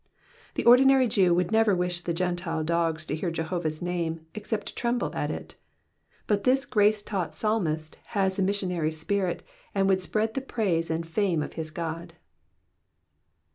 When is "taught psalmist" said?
7.03-7.99